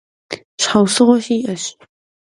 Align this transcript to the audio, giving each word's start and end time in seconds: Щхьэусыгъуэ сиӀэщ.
Щхьэусыгъуэ 0.61 1.17
сиӀэщ. 1.25 1.63